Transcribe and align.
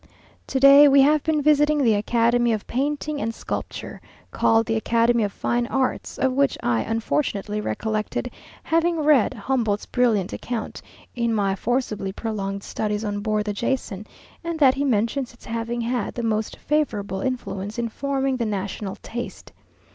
To 0.47 0.59
day 0.59 0.87
we 0.87 1.03
have 1.03 1.21
been 1.21 1.43
visiting 1.43 1.83
the 1.83 1.93
Academy 1.93 2.53
of 2.53 2.65
painting 2.65 3.21
and 3.21 3.35
sculpture, 3.35 4.01
called 4.31 4.65
the 4.65 4.75
Academy 4.75 5.21
of 5.23 5.31
Fine 5.31 5.67
Arts, 5.67 6.17
of 6.17 6.31
which 6.33 6.57
I 6.63 6.81
unfortunately 6.81 7.61
recollected 7.61 8.31
having 8.63 9.01
read 9.01 9.35
Humboldt's 9.35 9.85
brilliant 9.85 10.33
account, 10.33 10.81
in 11.15 11.31
my 11.35 11.53
forcibly 11.53 12.11
prolonged 12.11 12.63
studies 12.63 13.05
on 13.05 13.19
board 13.19 13.45
the 13.45 13.53
Jason, 13.53 14.07
and 14.43 14.57
that 14.57 14.73
he 14.73 14.83
mentions 14.83 15.35
its 15.35 15.45
having 15.45 15.81
had 15.81 16.15
the 16.15 16.23
most 16.23 16.55
favourable 16.57 17.21
influence 17.21 17.77
in 17.77 17.87
forming 17.87 18.37
the 18.37 18.45
national 18.47 18.95
taste. 19.03 19.53